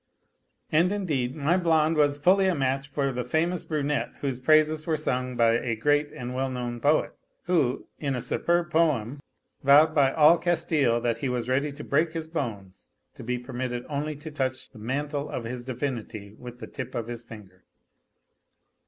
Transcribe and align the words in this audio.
And, 0.71 0.91
indeed, 0.91 1.35
my 1.35 1.57
blonde 1.57 1.95
was 1.95 2.17
fully 2.17 2.47
a 2.47 2.55
match 2.55 2.87
for 2.87 3.11
the 3.11 3.23
famous 3.23 3.63
brunette 3.63 4.09
whose 4.21 4.39
praises 4.39 4.87
were 4.87 4.97
sung 4.97 5.35
by 5.37 5.51
a 5.59 5.75
great 5.75 6.11
and 6.11 6.33
well 6.33 6.49
known 6.49 6.79
poet, 6.79 7.13
who, 7.43 7.85
in 7.99 8.15
a 8.15 8.19
superb 8.21 8.71
poem, 8.71 9.19
vowed 9.63 9.93
by 9.93 10.11
ah 10.13 10.31
1 10.31 10.41
Castille 10.41 10.99
that 11.01 11.17
he 11.17 11.29
was 11.29 11.47
ready 11.47 11.71
to 11.73 11.83
break 11.83 12.13
his 12.13 12.27
bones 12.27 12.87
to 13.13 13.23
be 13.23 13.37
permitted 13.37 13.85
only 13.89 14.15
to 14.15 14.31
touch 14.31 14.71
the 14.71 14.79
mantle 14.79 15.29
of 15.29 15.43
his 15.43 15.65
divinity 15.65 16.33
with 16.35 16.57
the 16.57 16.65
tip 16.65 16.95
of 16.95 17.05
his 17.05 17.21
finger. 17.21 17.63